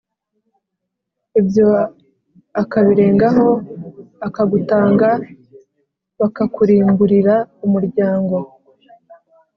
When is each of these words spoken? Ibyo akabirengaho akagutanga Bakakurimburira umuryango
Ibyo 1.39 1.67
akabirengaho 2.61 3.47
akagutanga 4.27 5.09
Bakakurimburira 6.19 7.35
umuryango 7.65 8.35